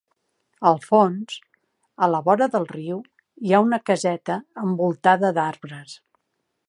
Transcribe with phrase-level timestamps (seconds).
[0.69, 1.35] Al fons,
[2.07, 2.97] a la vora del riu,
[3.45, 5.95] hi ha una caseta envoltada d'arbres.